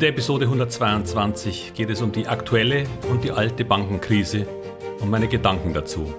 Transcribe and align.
In 0.00 0.04
der 0.04 0.12
Episode 0.14 0.46
122 0.46 1.72
geht 1.74 1.90
es 1.90 2.00
um 2.00 2.10
die 2.10 2.26
aktuelle 2.26 2.84
und 3.10 3.22
die 3.22 3.32
alte 3.32 3.66
Bankenkrise 3.66 4.46
und 4.98 5.10
meine 5.10 5.28
Gedanken 5.28 5.74
dazu. 5.74 6.14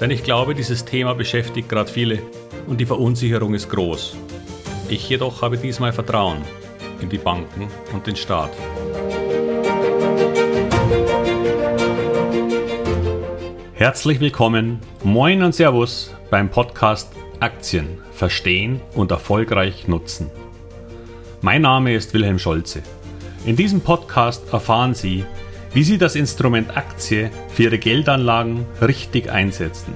Denn 0.00 0.10
ich 0.10 0.24
glaube, 0.24 0.56
dieses 0.56 0.84
Thema 0.84 1.14
beschäftigt 1.14 1.68
gerade 1.68 1.88
viele 1.88 2.18
und 2.66 2.80
die 2.80 2.84
Verunsicherung 2.84 3.54
ist 3.54 3.70
groß. 3.70 4.16
Ich 4.88 5.08
jedoch 5.08 5.40
habe 5.40 5.56
diesmal 5.56 5.92
Vertrauen 5.92 6.38
in 7.00 7.08
die 7.08 7.18
Banken 7.18 7.68
und 7.92 8.08
den 8.08 8.16
Staat. 8.16 8.50
Herzlich 13.74 14.18
willkommen, 14.18 14.80
moin 15.04 15.44
und 15.44 15.54
Servus 15.54 16.12
beim 16.28 16.50
Podcast 16.50 17.12
Aktien 17.38 17.98
verstehen 18.10 18.80
und 18.96 19.12
erfolgreich 19.12 19.86
nutzen. 19.86 20.28
Mein 21.40 21.62
Name 21.62 21.94
ist 21.94 22.12
Wilhelm 22.12 22.40
Scholze. 22.40 22.82
In 23.46 23.54
diesem 23.54 23.80
Podcast 23.80 24.52
erfahren 24.52 24.92
Sie, 24.92 25.24
wie 25.72 25.84
Sie 25.84 25.98
das 25.98 26.16
Instrument 26.16 26.76
Aktie 26.76 27.30
für 27.48 27.62
Ihre 27.62 27.78
Geldanlagen 27.78 28.66
richtig 28.82 29.30
einsetzen 29.30 29.94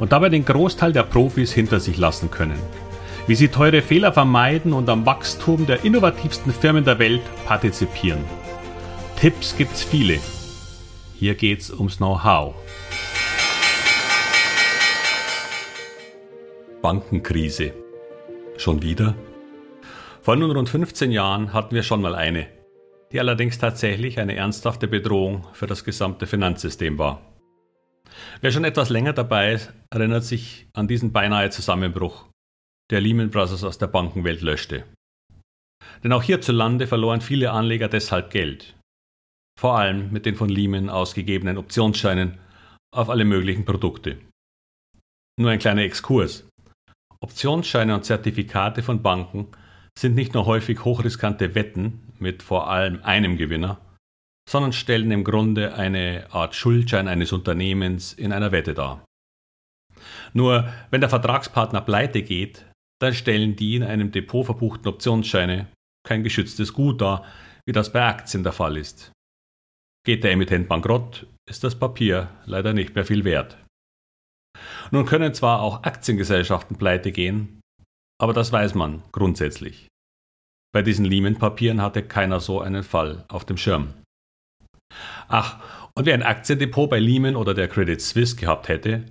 und 0.00 0.10
dabei 0.10 0.30
den 0.30 0.44
Großteil 0.44 0.92
der 0.92 1.04
Profis 1.04 1.52
hinter 1.52 1.78
sich 1.78 1.96
lassen 1.96 2.28
können. 2.32 2.58
Wie 3.28 3.36
Sie 3.36 3.46
teure 3.46 3.82
Fehler 3.82 4.12
vermeiden 4.12 4.72
und 4.72 4.88
am 4.88 5.06
Wachstum 5.06 5.64
der 5.64 5.84
innovativsten 5.84 6.52
Firmen 6.52 6.84
der 6.84 6.98
Welt 6.98 7.22
partizipieren. 7.46 8.24
Tipps 9.14 9.56
gibt's 9.56 9.84
viele. 9.84 10.18
Hier 11.14 11.36
geht's 11.36 11.70
ums 11.70 11.98
Know-how. 11.98 12.56
Bankenkrise. 16.82 17.74
Schon 18.56 18.82
wieder? 18.82 19.14
Vor 20.20 20.34
nun 20.34 20.50
rund 20.50 20.68
15 20.68 21.12
Jahren 21.12 21.52
hatten 21.52 21.76
wir 21.76 21.84
schon 21.84 22.02
mal 22.02 22.16
eine, 22.16 22.48
die 23.12 23.20
allerdings 23.20 23.58
tatsächlich 23.58 24.18
eine 24.18 24.36
ernsthafte 24.36 24.88
Bedrohung 24.88 25.46
für 25.52 25.66
das 25.66 25.84
gesamte 25.84 26.26
Finanzsystem 26.26 26.98
war. 26.98 27.22
Wer 28.40 28.52
schon 28.52 28.64
etwas 28.64 28.90
länger 28.90 29.12
dabei 29.12 29.52
ist, 29.52 29.72
erinnert 29.90 30.24
sich 30.24 30.68
an 30.74 30.88
diesen 30.88 31.12
beinahe 31.12 31.50
Zusammenbruch, 31.50 32.26
der 32.90 33.00
Lehman 33.00 33.30
Brothers 33.30 33.64
aus 33.64 33.78
der 33.78 33.86
Bankenwelt 33.86 34.42
löschte. 34.42 34.84
Denn 36.02 36.12
auch 36.12 36.22
hierzulande 36.22 36.86
verloren 36.86 37.20
viele 37.20 37.50
Anleger 37.50 37.88
deshalb 37.88 38.30
Geld. 38.30 38.76
Vor 39.58 39.78
allem 39.78 40.12
mit 40.12 40.26
den 40.26 40.36
von 40.36 40.48
Lehman 40.48 40.88
ausgegebenen 40.88 41.58
Optionsscheinen 41.58 42.38
auf 42.94 43.10
alle 43.10 43.24
möglichen 43.24 43.64
Produkte. 43.64 44.18
Nur 45.38 45.50
ein 45.50 45.58
kleiner 45.58 45.82
Exkurs. 45.82 46.48
Optionsscheine 47.20 47.94
und 47.94 48.04
Zertifikate 48.04 48.82
von 48.82 49.02
Banken 49.02 49.48
sind 49.98 50.14
nicht 50.14 50.34
nur 50.34 50.46
häufig 50.46 50.84
hochriskante 50.84 51.54
Wetten 51.54 52.07
mit 52.20 52.42
vor 52.42 52.70
allem 52.70 53.02
einem 53.02 53.36
Gewinner, 53.36 53.80
sondern 54.48 54.72
stellen 54.72 55.10
im 55.10 55.24
Grunde 55.24 55.74
eine 55.74 56.26
Art 56.30 56.54
Schuldschein 56.54 57.08
eines 57.08 57.32
Unternehmens 57.32 58.12
in 58.12 58.32
einer 58.32 58.52
Wette 58.52 58.74
dar. 58.74 59.04
Nur 60.32 60.72
wenn 60.90 61.00
der 61.00 61.10
Vertragspartner 61.10 61.80
pleite 61.80 62.22
geht, 62.22 62.64
dann 63.00 63.14
stellen 63.14 63.56
die 63.56 63.76
in 63.76 63.82
einem 63.82 64.10
Depot 64.10 64.44
verbuchten 64.44 64.88
Optionsscheine 64.88 65.68
kein 66.06 66.22
geschütztes 66.22 66.72
Gut 66.72 67.00
dar, 67.00 67.24
wie 67.66 67.72
das 67.72 67.92
bei 67.92 68.04
Aktien 68.04 68.42
der 68.42 68.52
Fall 68.52 68.76
ist. 68.76 69.12
Geht 70.04 70.24
der 70.24 70.32
Emittent 70.32 70.68
bankrott, 70.68 71.26
ist 71.48 71.64
das 71.64 71.78
Papier 71.78 72.30
leider 72.46 72.72
nicht 72.72 72.94
mehr 72.94 73.04
viel 73.04 73.24
wert. 73.24 73.58
Nun 74.90 75.04
können 75.04 75.34
zwar 75.34 75.60
auch 75.60 75.82
Aktiengesellschaften 75.82 76.78
pleite 76.78 77.12
gehen, 77.12 77.60
aber 78.20 78.32
das 78.32 78.52
weiß 78.52 78.74
man 78.74 79.02
grundsätzlich. 79.12 79.86
Bei 80.72 80.82
diesen 80.82 81.04
Lehman-Papieren 81.04 81.80
hatte 81.80 82.02
keiner 82.02 82.40
so 82.40 82.60
einen 82.60 82.82
Fall 82.82 83.24
auf 83.28 83.44
dem 83.44 83.56
Schirm. 83.56 83.94
Ach, 85.28 85.60
und 85.94 86.06
wer 86.06 86.14
ein 86.14 86.22
Aktiendepot 86.22 86.90
bei 86.90 86.98
Lehman 86.98 87.36
oder 87.36 87.54
der 87.54 87.68
Credit 87.68 88.00
Suisse 88.00 88.36
gehabt 88.36 88.68
hätte, 88.68 89.04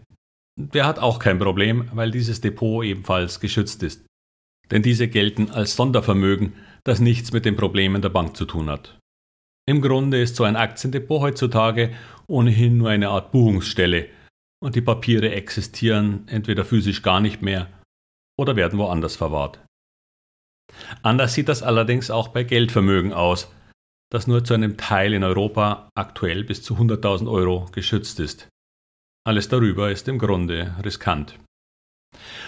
der 0.60 0.86
hat 0.86 1.00
auch 1.00 1.20
kein 1.20 1.40
Problem, 1.40 1.90
weil 1.94 2.12
dieses 2.12 2.42
Depot 2.42 2.84
ebenfalls 2.84 3.40
geschützt 3.40 3.84
ist. 3.84 4.06
Denn 4.72 4.82
diese 4.82 5.08
gelten 5.08 5.52
als 5.52 5.76
Sondervermögen, 5.76 6.54
das 6.84 7.00
nichts 7.00 7.32
mit 7.32 7.46
den 7.46 7.56
Problemen 7.56 8.02
der 8.02 8.10
Bank 8.10 8.36
zu 8.36 8.46
tun 8.46 8.70
hat. 8.70 8.98
Im 9.68 9.82
Grunde 9.82 10.22
ist 10.22 10.36
so 10.36 10.44
ein 10.44 10.56
Aktiendepot 10.56 11.22
heutzutage 11.22 11.94
ohnehin 12.28 12.78
nur 12.78 12.90
eine 12.90 13.10
Art 13.10 13.32
Buchungsstelle, 13.32 14.10
und 14.64 14.76
die 14.76 14.82
Papiere 14.82 15.32
existieren 15.32 16.28
entweder 16.28 16.66
physisch 16.66 17.04
gar 17.04 17.20
nicht 17.20 17.42
mehr 17.42 17.70
oder 18.40 18.56
werden 18.56 18.80
woanders 18.80 19.16
verwahrt. 19.16 19.64
Anders 21.02 21.34
sieht 21.34 21.50
das 21.50 21.64
allerdings 21.64 22.10
auch 22.12 22.30
bei 22.30 22.44
Geldvermögen 22.44 23.14
aus, 23.14 23.52
das 24.12 24.28
nur 24.28 24.44
zu 24.44 24.54
einem 24.54 24.78
Teil 24.78 25.14
in 25.14 25.24
Europa 25.24 25.90
aktuell 25.96 26.44
bis 26.44 26.64
zu 26.64 26.76
100.000 26.76 27.30
Euro 27.30 27.66
geschützt 27.72 28.20
ist. 28.20 28.48
Alles 29.26 29.50
darüber 29.50 29.92
ist 29.92 30.08
im 30.08 30.20
Grunde 30.20 30.76
riskant. 30.84 31.38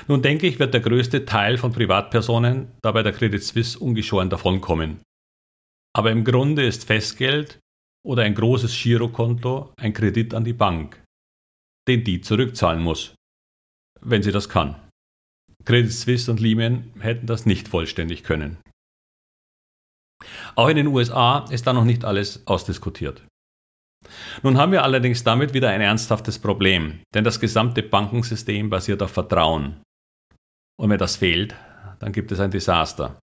Nun 0.08 0.22
denke 0.22 0.48
ich, 0.48 0.60
wird 0.60 0.74
der 0.74 0.82
größte 0.82 1.26
Teil 1.26 1.58
von 1.58 1.74
Privatpersonen 1.74 2.72
dabei 2.82 3.04
der 3.04 3.14
Credit 3.14 3.44
Suisse 3.44 3.78
ungeschoren 3.78 4.30
davonkommen. 4.30 5.02
Aber 5.94 6.12
im 6.12 6.24
Grunde 6.24 6.66
ist 6.66 6.86
Festgeld 6.86 7.60
oder 8.06 8.24
ein 8.24 8.36
großes 8.36 8.82
Girokonto 8.82 9.74
ein 9.78 9.94
Kredit 9.94 10.34
an 10.34 10.46
die 10.46 10.54
Bank 10.54 11.02
den 11.90 12.04
die 12.04 12.22
zurückzahlen 12.22 12.82
muss, 12.82 13.16
wenn 14.00 14.22
sie 14.22 14.32
das 14.32 14.48
kann. 14.48 14.76
Credit 15.66 15.92
Suisse 15.92 16.32
und 16.32 16.40
Lehman 16.40 16.92
hätten 17.00 17.28
das 17.28 17.46
nicht 17.46 17.68
vollständig 17.68 18.24
können. 18.24 18.58
Auch 20.56 20.68
in 20.68 20.78
den 20.78 20.88
USA 20.88 21.46
ist 21.50 21.68
da 21.68 21.74
noch 21.74 21.86
nicht 21.86 22.04
alles 22.06 22.46
ausdiskutiert. 22.48 23.24
Nun 24.44 24.58
haben 24.58 24.72
wir 24.72 24.84
allerdings 24.84 25.24
damit 25.24 25.54
wieder 25.54 25.70
ein 25.70 25.82
ernsthaftes 25.82 26.40
Problem, 26.40 27.02
denn 27.14 27.24
das 27.24 27.40
gesamte 27.40 27.84
Bankensystem 27.84 28.70
basiert 28.70 29.04
auf 29.04 29.12
Vertrauen. 29.12 29.82
Und 30.80 30.90
wenn 30.90 30.98
das 30.98 31.18
fehlt, 31.18 31.56
dann 32.00 32.12
gibt 32.12 32.32
es 32.32 32.40
ein 32.40 32.52
Desaster. 32.52 33.20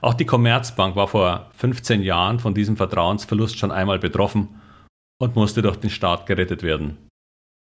Auch 0.00 0.14
die 0.14 0.24
Commerzbank 0.24 0.96
war 0.96 1.08
vor 1.08 1.50
15 1.56 2.02
Jahren 2.02 2.38
von 2.38 2.54
diesem 2.54 2.76
Vertrauensverlust 2.76 3.58
schon 3.58 3.72
einmal 3.72 3.98
betroffen 3.98 4.60
und 5.20 5.34
musste 5.34 5.62
durch 5.62 5.76
den 5.76 5.90
Staat 5.90 6.26
gerettet 6.26 6.62
werden 6.62 7.06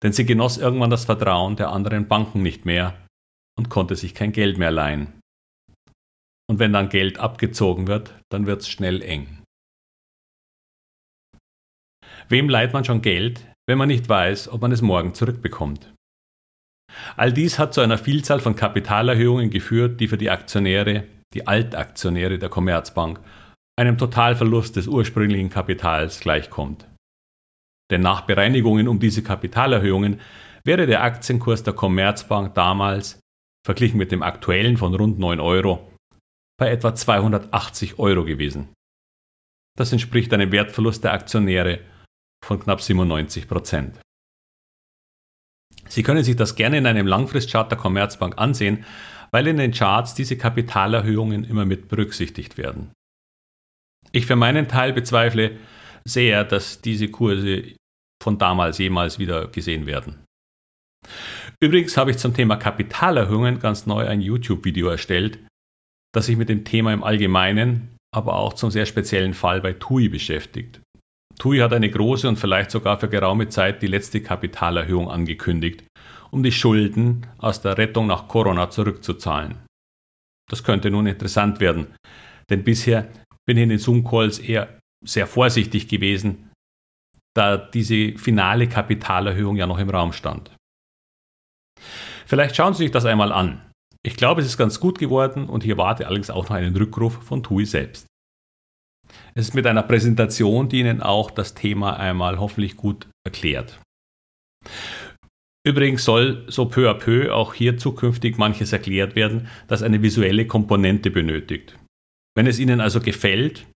denn 0.02 0.12
sie 0.12 0.24
genoss 0.24 0.58
irgendwann 0.58 0.90
das 0.90 1.04
Vertrauen 1.04 1.56
der 1.56 1.70
anderen 1.70 2.08
Banken 2.08 2.42
nicht 2.42 2.64
mehr 2.64 2.94
und 3.60 3.68
konnte 3.68 3.94
sich 3.94 4.14
kein 4.14 4.32
Geld 4.32 4.56
mehr 4.56 4.70
leihen. 4.70 5.20
Und 6.48 6.58
wenn 6.60 6.72
dann 6.72 6.88
Geld 6.88 7.18
abgezogen 7.18 7.88
wird, 7.88 8.14
dann 8.32 8.46
wird 8.46 8.62
es 8.62 8.70
schnell 8.70 9.02
eng. 9.02 9.42
Wem 12.30 12.48
leiht 12.48 12.72
man 12.72 12.86
schon 12.86 13.02
Geld, 13.02 13.46
wenn 13.68 13.76
man 13.76 13.88
nicht 13.88 14.08
weiß, 14.08 14.48
ob 14.48 14.62
man 14.62 14.72
es 14.72 14.80
morgen 14.80 15.12
zurückbekommt? 15.12 15.92
All 17.18 17.34
dies 17.34 17.58
hat 17.58 17.74
zu 17.74 17.82
einer 17.82 17.98
Vielzahl 17.98 18.40
von 18.40 18.56
Kapitalerhöhungen 18.56 19.50
geführt, 19.50 20.00
die 20.00 20.08
für 20.08 20.16
die 20.16 20.30
Aktionäre, 20.30 21.04
die 21.34 21.46
Altaktionäre 21.46 22.38
der 22.38 22.48
Commerzbank, 22.48 23.20
einem 23.78 23.98
Totalverlust 23.98 24.74
des 24.76 24.86
ursprünglichen 24.86 25.50
Kapitals 25.50 26.20
gleichkommt. 26.20 26.88
Denn 27.90 28.00
nach 28.00 28.22
Bereinigungen 28.22 28.88
um 28.88 29.00
diese 29.00 29.22
Kapitalerhöhungen 29.22 30.18
wäre 30.64 30.86
der 30.86 31.02
Aktienkurs 31.02 31.62
der 31.62 31.74
Commerzbank 31.74 32.54
damals, 32.54 33.20
verglichen 33.64 33.98
mit 33.98 34.12
dem 34.12 34.22
aktuellen 34.22 34.76
von 34.76 34.94
rund 34.94 35.18
9 35.18 35.40
Euro, 35.40 35.90
bei 36.58 36.70
etwa 36.70 36.94
280 36.94 37.98
Euro 37.98 38.24
gewesen. 38.24 38.68
Das 39.78 39.92
entspricht 39.92 40.32
einem 40.32 40.52
Wertverlust 40.52 41.04
der 41.04 41.12
Aktionäre 41.12 41.80
von 42.44 42.60
knapp 42.60 42.80
97 42.80 43.48
Prozent. 43.48 44.00
Sie 45.88 46.02
können 46.02 46.24
sich 46.24 46.36
das 46.36 46.54
gerne 46.54 46.78
in 46.78 46.86
einem 46.86 47.06
Langfristchart 47.06 47.70
der 47.70 47.78
Commerzbank 47.78 48.38
ansehen, 48.38 48.84
weil 49.32 49.46
in 49.46 49.56
den 49.56 49.72
Charts 49.72 50.14
diese 50.14 50.36
Kapitalerhöhungen 50.36 51.44
immer 51.44 51.64
mit 51.64 51.88
berücksichtigt 51.88 52.58
werden. 52.58 52.92
Ich 54.12 54.26
für 54.26 54.36
meinen 54.36 54.68
Teil 54.68 54.92
bezweifle 54.92 55.58
sehr, 56.04 56.44
dass 56.44 56.80
diese 56.80 57.08
Kurse 57.08 57.74
von 58.22 58.38
damals 58.38 58.78
jemals 58.78 59.18
wieder 59.18 59.48
gesehen 59.48 59.86
werden. 59.86 60.24
Übrigens 61.62 61.96
habe 61.96 62.10
ich 62.10 62.18
zum 62.18 62.34
Thema 62.34 62.56
Kapitalerhöhungen 62.56 63.58
ganz 63.58 63.86
neu 63.86 64.06
ein 64.06 64.20
YouTube-Video 64.20 64.88
erstellt, 64.88 65.38
das 66.12 66.26
sich 66.26 66.36
mit 66.36 66.48
dem 66.48 66.64
Thema 66.64 66.92
im 66.92 67.04
Allgemeinen, 67.04 67.96
aber 68.14 68.36
auch 68.36 68.54
zum 68.54 68.70
sehr 68.70 68.86
speziellen 68.86 69.34
Fall 69.34 69.60
bei 69.60 69.74
TUI 69.74 70.08
beschäftigt. 70.08 70.80
TUI 71.38 71.58
hat 71.58 71.72
eine 71.72 71.90
große 71.90 72.28
und 72.28 72.38
vielleicht 72.38 72.70
sogar 72.70 72.98
für 72.98 73.08
geraume 73.08 73.48
Zeit 73.48 73.82
die 73.82 73.86
letzte 73.86 74.22
Kapitalerhöhung 74.22 75.10
angekündigt, 75.10 75.84
um 76.30 76.42
die 76.42 76.52
Schulden 76.52 77.26
aus 77.38 77.62
der 77.62 77.78
Rettung 77.78 78.06
nach 78.06 78.28
Corona 78.28 78.70
zurückzuzahlen. 78.70 79.56
Das 80.50 80.64
könnte 80.64 80.90
nun 80.90 81.06
interessant 81.06 81.60
werden, 81.60 81.88
denn 82.50 82.64
bisher 82.64 83.10
bin 83.46 83.56
ich 83.56 83.62
in 83.62 83.68
den 83.68 83.78
Zoom-Calls 83.78 84.38
eher 84.38 84.78
sehr 85.04 85.26
vorsichtig 85.26 85.88
gewesen, 85.88 86.50
da 87.34 87.56
diese 87.56 88.18
finale 88.18 88.66
Kapitalerhöhung 88.66 89.56
ja 89.56 89.66
noch 89.66 89.78
im 89.78 89.90
Raum 89.90 90.12
stand. 90.12 90.50
Vielleicht 92.26 92.56
schauen 92.56 92.74
Sie 92.74 92.84
sich 92.84 92.92
das 92.92 93.04
einmal 93.04 93.32
an. 93.32 93.60
Ich 94.02 94.16
glaube, 94.16 94.40
es 94.40 94.46
ist 94.46 94.56
ganz 94.56 94.80
gut 94.80 94.98
geworden 94.98 95.48
und 95.48 95.62
hier 95.62 95.76
warte 95.76 96.06
allerdings 96.06 96.30
auch 96.30 96.48
noch 96.48 96.56
einen 96.56 96.76
Rückruf 96.76 97.22
von 97.22 97.42
TUI 97.42 97.66
selbst. 97.66 98.06
Es 99.34 99.48
ist 99.48 99.54
mit 99.54 99.66
einer 99.66 99.82
Präsentation, 99.82 100.68
die 100.68 100.80
Ihnen 100.80 101.02
auch 101.02 101.30
das 101.30 101.54
Thema 101.54 101.98
einmal 101.98 102.38
hoffentlich 102.38 102.76
gut 102.76 103.08
erklärt. 103.26 103.80
Übrigens 105.66 106.04
soll 106.04 106.46
so 106.48 106.66
peu 106.66 106.88
à 106.88 106.94
peu 106.94 107.34
auch 107.34 107.52
hier 107.52 107.76
zukünftig 107.76 108.38
manches 108.38 108.72
erklärt 108.72 109.14
werden, 109.14 109.48
das 109.68 109.82
eine 109.82 110.00
visuelle 110.02 110.46
Komponente 110.46 111.10
benötigt. 111.10 111.78
Wenn 112.34 112.46
es 112.46 112.58
Ihnen 112.58 112.80
also 112.80 113.00
gefällt, 113.00 113.66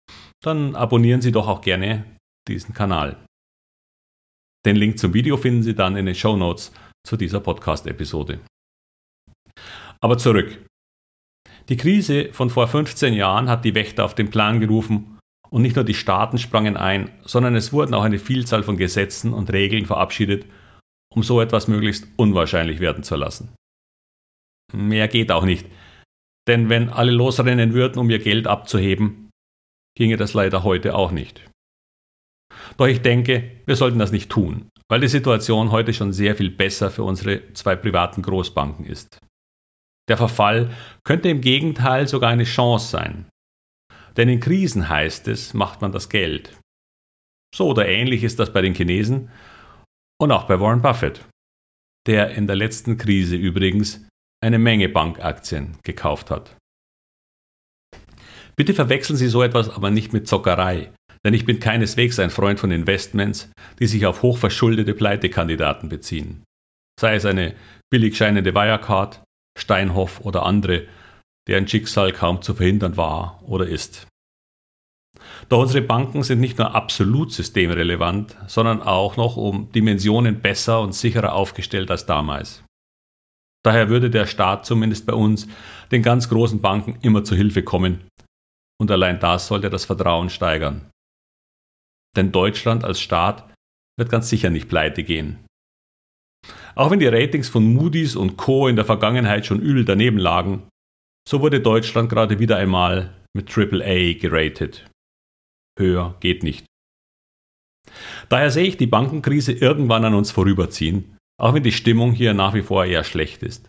dann 0.43 0.75
abonnieren 0.77 1.21
Sie 1.21 1.33
doch 1.33 1.47
auch 1.47 1.61
gerne 1.61 2.05
diesen 2.49 2.75
Kanal. 2.75 3.17
Den 4.65 4.77
Link 4.77 4.99
zum 4.99 5.13
Video 5.13 5.37
finden 5.37 5.63
Sie 5.63 5.75
dann 5.75 5.97
in 5.97 6.07
den 6.07 6.15
Show 6.15 6.37
Notes 6.37 6.73
zu 7.07 7.17
dieser 7.17 7.41
Podcast-Episode. 7.41 8.41
Aber 10.01 10.19
zurück. 10.19 10.65
Die 11.69 11.77
Krise 11.77 12.33
von 12.33 12.51
vor 12.51 12.69
15 12.69 13.15
Jahren 13.15 13.49
hat 13.49 13.65
die 13.65 13.75
Wächter 13.75 14.05
auf 14.05 14.15
den 14.15 14.31
Plan 14.31 14.61
gerufen 14.61 15.19
und 15.51 15.63
nicht 15.63 15.77
nur 15.77 15.85
die 15.85 15.95
Staaten 15.95 16.39
sprangen 16.39 16.77
ein, 16.77 17.11
sondern 17.23 17.55
es 17.55 17.73
wurden 17.73 17.95
auch 17.95 18.03
eine 18.03 18.19
Vielzahl 18.19 18.63
von 18.63 18.77
Gesetzen 18.77 19.33
und 19.33 19.53
Regeln 19.53 19.87
verabschiedet, 19.87 20.47
um 21.15 21.23
so 21.23 21.41
etwas 21.41 21.69
möglichst 21.69 22.07
unwahrscheinlich 22.17 22.81
werden 22.81 23.03
zu 23.03 23.17
lassen. 23.17 23.55
Mehr 24.73 25.09
geht 25.09 25.31
auch 25.31 25.45
nicht, 25.45 25.67
denn 26.49 26.69
wenn 26.69 26.91
alle 26.91 27.13
losrennen 27.13 27.73
würden, 27.73 27.99
um 27.99 28.11
ihr 28.11 28.19
Geld 28.19 28.47
abzuheben, 28.47 29.31
ginge 29.97 30.17
das 30.17 30.35
leider 30.35 30.65
heute 30.65 30.95
auch 30.95 31.13
nicht. 31.13 31.49
Doch 32.77 32.87
ich 32.87 33.01
denke, 33.01 33.51
wir 33.67 33.77
sollten 33.77 33.99
das 33.99 34.13
nicht 34.13 34.31
tun, 34.31 34.69
weil 34.91 35.01
die 35.01 35.09
Situation 35.09 35.71
heute 35.71 35.95
schon 35.95 36.13
sehr 36.13 36.37
viel 36.37 36.51
besser 36.51 36.91
für 36.91 37.05
unsere 37.05 37.53
zwei 37.55 37.77
privaten 37.77 38.23
Großbanken 38.23 38.85
ist. 38.85 39.19
Der 40.09 40.17
Verfall 40.17 40.71
könnte 41.05 41.29
im 41.29 41.41
Gegenteil 41.41 42.07
sogar 42.07 42.31
eine 42.31 42.45
Chance 42.45 42.89
sein. 42.89 43.27
Denn 44.17 44.29
in 44.29 44.41
Krisen 44.41 44.89
heißt 44.89 45.29
es, 45.29 45.55
macht 45.55 45.81
man 45.81 45.93
das 45.93 46.09
Geld. 46.09 46.59
So 47.55 47.69
oder 47.69 47.87
ähnlich 47.87 48.23
ist 48.23 48.39
das 48.39 48.53
bei 48.53 48.61
den 48.61 48.75
Chinesen 48.75 49.31
und 50.21 50.31
auch 50.31 50.45
bei 50.45 50.61
Warren 50.61 50.83
Buffett, 50.83 51.25
der 52.07 52.31
in 52.31 52.47
der 52.47 52.57
letzten 52.57 52.97
Krise 52.97 53.37
übrigens 53.37 54.07
eine 54.43 54.59
Menge 54.59 54.89
Bankaktien 54.89 55.79
gekauft 55.83 56.31
hat. 56.31 56.57
Bitte 58.57 58.75
verwechseln 58.75 59.17
Sie 59.17 59.29
so 59.29 59.43
etwas 59.43 59.71
aber 59.71 59.91
nicht 59.91 60.13
mit 60.13 60.29
Zockerei, 60.29 60.93
denn 61.25 61.35
ich 61.35 61.47
bin 61.47 61.59
keineswegs 61.59 62.19
ein 62.19 62.31
Freund 62.31 62.61
von 62.61 62.71
Investments, 62.71 63.51
die 63.79 63.87
sich 63.87 64.07
auf 64.07 64.23
hochverschuldete 64.23 64.95
Pleitekandidaten 64.95 65.89
beziehen. 65.89 66.45
Sei 67.01 67.17
es 67.17 67.25
eine 67.25 67.55
billig 67.91 68.17
scheinende 68.17 68.55
Wirecard, 68.55 69.23
Steinhoff 69.59 70.21
oder 70.21 70.45
andere, 70.45 70.87
deren 71.49 71.67
Schicksal 71.67 72.13
kaum 72.13 72.43
zu 72.43 72.55
verhindern 72.55 72.97
war 72.97 73.43
oder 73.47 73.67
ist. 73.67 74.07
Doch 75.49 75.61
unsere 75.61 75.83
Banken 75.83 76.23
sind 76.23 76.41
nicht 76.41 76.59
nur 76.59 76.75
absolut 76.75 77.33
systemrelevant, 77.33 78.37
sondern 78.47 78.83
auch 78.83 79.17
noch 79.17 79.37
um 79.37 79.71
Dimensionen 79.73 80.41
besser 80.41 80.81
und 80.81 80.95
sicherer 80.95 81.35
aufgestellt 81.35 81.91
als 81.91 82.07
damals. 82.07 82.65
Daher 83.65 83.89
würde 83.89 84.11
der 84.11 84.27
Staat 84.27 84.67
zumindest 84.67 85.07
bei 85.07 85.15
uns 85.15 85.47
den 85.91 86.03
ganz 86.03 86.29
großen 86.29 86.61
Banken 86.61 86.99
immer 87.03 87.25
zu 87.25 87.35
Hilfe 87.35 87.63
kommen, 87.63 88.05
und 88.81 88.91
allein 88.91 89.21
das 89.21 89.47
sollte 89.47 89.71
das 89.71 89.85
Vertrauen 89.85 90.29
steigern. 90.29 90.91
Denn 92.17 92.33
Deutschland 92.33 92.85
als 92.85 93.01
Staat 93.01 93.53
wird 93.99 94.11
ganz 94.11 94.29
sicher 94.29 94.51
nicht 94.51 94.69
pleite 94.69 95.03
gehen. 95.03 95.45
Auch 96.75 96.91
wenn 96.91 96.99
die 96.99 97.07
Ratings 97.07 97.49
von 97.49 97.73
Moody's 97.73 98.17
und 98.17 98.37
Co. 98.37 98.69
in 98.69 98.77
der 98.77 98.85
Vergangenheit 98.85 99.47
schon 99.47 99.61
übel 99.61 99.85
daneben 99.85 100.19
lagen, 100.19 100.69
so 101.29 101.41
wurde 101.41 101.61
Deutschland 101.61 102.09
gerade 102.11 102.39
wieder 102.39 102.57
einmal 102.57 103.15
mit 103.35 103.57
AAA 103.57 104.15
geratet. 104.15 104.89
Höher 105.79 106.17
geht 106.21 106.43
nicht. 106.43 106.65
Daher 108.29 108.51
sehe 108.51 108.67
ich 108.67 108.77
die 108.77 108.87
Bankenkrise 108.87 109.53
irgendwann 109.53 110.05
an 110.05 110.15
uns 110.15 110.31
vorüberziehen, 110.31 111.17
auch 111.41 111.55
wenn 111.55 111.63
die 111.63 111.73
Stimmung 111.73 112.13
hier 112.13 112.35
nach 112.35 112.55
wie 112.55 112.63
vor 112.63 112.85
eher 112.85 113.05
schlecht 113.05 113.43
ist. 113.43 113.69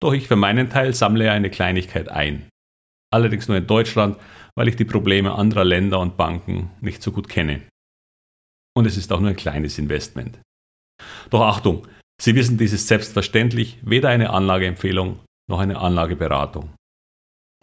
Doch 0.00 0.12
ich 0.12 0.28
für 0.28 0.36
meinen 0.36 0.68
Teil 0.68 0.94
sammle 0.94 1.30
eine 1.30 1.50
Kleinigkeit 1.50 2.08
ein. 2.08 2.48
Allerdings 3.12 3.48
nur 3.48 3.56
in 3.56 3.66
Deutschland, 3.66 4.16
weil 4.56 4.68
ich 4.68 4.76
die 4.76 4.84
Probleme 4.84 5.34
anderer 5.34 5.64
Länder 5.64 6.00
und 6.00 6.16
Banken 6.16 6.70
nicht 6.80 7.02
so 7.02 7.12
gut 7.12 7.28
kenne. 7.28 7.62
Und 8.74 8.86
es 8.86 8.96
ist 8.96 9.12
auch 9.12 9.20
nur 9.20 9.30
ein 9.30 9.36
kleines 9.36 9.78
Investment. 9.78 10.40
Doch 11.30 11.42
Achtung, 11.42 11.86
Sie 12.22 12.36
wissen, 12.36 12.56
dies 12.56 12.72
ist 12.72 12.86
selbstverständlich 12.86 13.78
weder 13.82 14.08
eine 14.08 14.30
Anlageempfehlung 14.30 15.18
noch 15.50 15.58
eine 15.58 15.78
Anlageberatung. 15.78 16.72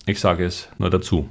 Ich 0.05 0.19
sage 0.19 0.45
es 0.45 0.69
nur 0.77 0.89
dazu. 0.89 1.29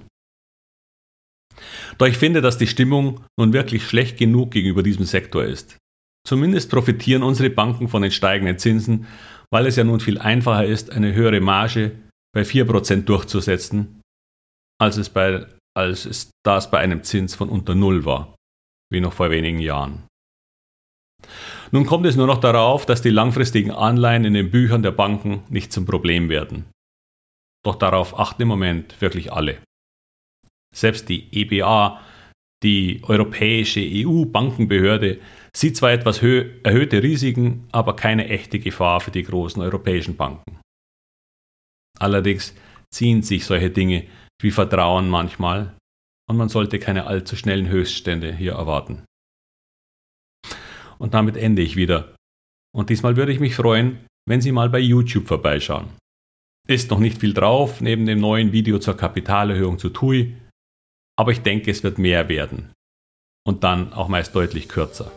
Doch 1.99 2.07
ich 2.07 2.17
finde, 2.17 2.41
dass 2.41 2.57
die 2.57 2.67
Stimmung 2.67 3.25
nun 3.39 3.53
wirklich 3.53 3.87
schlecht 3.87 4.17
genug 4.17 4.53
gegenüber 4.53 4.83
diesem 4.83 5.05
Sektor 5.05 5.45
ist. 5.45 5.77
Zumindest 6.27 6.71
profitieren 6.71 7.23
unsere 7.23 7.51
Banken 7.51 7.89
von 7.89 8.01
den 8.01 8.13
steigenden 8.13 8.59
Zinsen, 8.59 9.07
weil 9.51 9.67
es 9.67 9.77
ja 9.77 9.85
nun 9.85 10.01
viel 10.01 10.19
einfacher 10.19 10.65
ist, 10.65 10.91
eine 10.91 11.13
höhere 11.13 11.41
Marge 11.41 11.99
bei 12.33 12.43
4% 12.43 13.03
durchzusetzen, 13.03 13.98
als 14.81 14.97
es, 14.97 15.11
bei, 15.11 15.47
als 15.77 16.07
es 16.07 16.31
das 16.45 16.71
bei 16.71 16.79
einem 16.79 17.03
Zins 17.03 17.35
von 17.35 17.49
unter 17.49 17.75
Null 17.75 18.05
war, 18.05 18.35
wie 18.93 19.01
noch 19.01 19.13
vor 19.13 19.31
wenigen 19.31 19.59
Jahren. 19.59 20.07
Nun 21.73 21.85
kommt 21.85 22.07
es 22.07 22.17
nur 22.17 22.27
noch 22.27 22.39
darauf, 22.39 22.87
dass 22.87 23.03
die 23.03 23.11
langfristigen 23.11 23.73
Anleihen 23.73 24.25
in 24.25 24.35
den 24.35 24.51
Büchern 24.51 24.83
der 24.83 24.93
Banken 24.93 25.43
nicht 25.49 25.73
zum 25.73 25.85
Problem 25.85 26.29
werden. 26.29 26.65
Doch 27.65 27.75
darauf 27.75 28.19
achten 28.19 28.43
im 28.43 28.49
Moment 28.49 29.01
wirklich 29.01 29.33
alle. 29.33 29.59
Selbst 30.75 31.09
die 31.09 31.29
EBA, 31.33 32.01
die 32.63 33.03
Europäische 33.03 33.81
EU-Bankenbehörde, 33.81 35.21
sieht 35.55 35.77
zwar 35.77 35.93
etwas 35.93 36.23
erhöhte 36.23 37.03
Risiken, 37.03 37.69
aber 37.73 37.97
keine 37.97 38.29
echte 38.29 38.59
Gefahr 38.59 39.01
für 39.01 39.11
die 39.11 39.23
großen 39.23 39.61
europäischen 39.61 40.17
Banken. 40.17 40.61
Allerdings 41.99 42.55
ziehen 42.95 43.23
sich 43.23 43.45
solche 43.45 43.71
Dinge 43.71 44.07
wie 44.41 44.51
Vertrauen 44.51 45.09
manchmal 45.09 45.77
und 46.29 46.37
man 46.37 46.49
sollte 46.49 46.79
keine 46.79 47.07
allzu 47.07 47.37
schnellen 47.37 47.69
Höchststände 47.69 48.33
hier 48.33 48.53
erwarten. 48.53 49.05
Und 50.99 51.15
damit 51.15 51.37
ende 51.37 51.63
ich 51.63 51.77
wieder. 51.77 52.15
Und 52.75 52.91
diesmal 52.91 53.17
würde 53.17 53.33
ich 53.33 53.41
mich 53.41 53.55
freuen, 53.55 54.05
wenn 54.29 54.41
Sie 54.41 54.53
mal 54.53 54.69
bei 54.69 54.79
YouTube 54.79 55.27
vorbeischauen. 55.27 55.89
Ist 56.67 56.91
noch 56.91 56.99
nicht 56.99 57.19
viel 57.19 57.33
drauf, 57.33 57.81
neben 57.81 58.05
dem 58.05 58.21
neuen 58.21 58.53
Video 58.53 58.79
zur 58.79 58.97
Kapitalerhöhung 58.97 59.79
zu 59.79 59.89
TUI, 59.89 60.37
aber 61.17 61.33
ich 61.33 61.41
denke, 61.41 61.71
es 61.71 61.83
wird 61.83 61.99
mehr 61.99 62.29
werden. 62.29 62.73
Und 63.47 63.65
dann 63.65 63.95
auch 63.95 64.09
meist 64.09 64.35
deutlich 64.35 64.69
kürzer. 64.69 65.11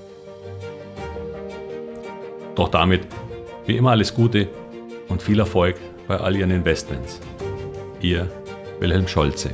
Doch 2.55 2.69
damit, 2.69 3.05
wie 3.65 3.75
immer 3.75 3.91
alles 3.91 4.13
Gute 4.13 4.47
und 5.09 5.21
viel 5.21 5.39
Erfolg 5.39 5.75
bei 6.07 6.17
all 6.17 6.35
Ihren 6.35 6.51
Investments. 6.51 7.19
Ihr 8.01 8.31
Wilhelm 8.81 9.07
Scholze. 9.07 9.51